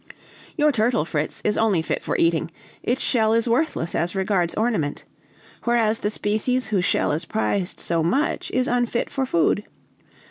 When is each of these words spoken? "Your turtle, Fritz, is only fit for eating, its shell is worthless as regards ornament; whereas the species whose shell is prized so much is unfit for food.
"Your 0.57 0.71
turtle, 0.71 1.05
Fritz, 1.05 1.41
is 1.45 1.59
only 1.59 1.83
fit 1.83 2.01
for 2.03 2.17
eating, 2.17 2.49
its 2.81 3.03
shell 3.03 3.35
is 3.35 3.47
worthless 3.47 3.93
as 3.93 4.15
regards 4.15 4.55
ornament; 4.55 5.05
whereas 5.65 5.99
the 5.99 6.09
species 6.09 6.69
whose 6.69 6.85
shell 6.85 7.11
is 7.11 7.23
prized 7.25 7.79
so 7.79 8.01
much 8.01 8.49
is 8.49 8.67
unfit 8.67 9.11
for 9.11 9.27
food. 9.27 9.63